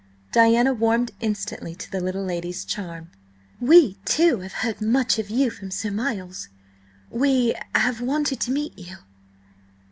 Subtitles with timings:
[0.31, 3.11] Diana warmed instantly to the little lady's charm.
[3.59, 6.49] "Indeed, madam, we, too, have heard much of you from Sir Miles.
[7.11, 8.95] We have wanted to meet you!"